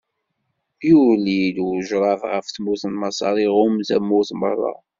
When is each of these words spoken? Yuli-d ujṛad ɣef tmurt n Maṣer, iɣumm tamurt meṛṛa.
Yuli-d 0.89 1.57
ujṛad 1.67 2.21
ɣef 2.31 2.45
tmurt 2.49 2.83
n 2.91 2.93
Maṣer, 2.99 3.35
iɣumm 3.45 3.77
tamurt 3.87 4.31
meṛṛa. 4.39 4.75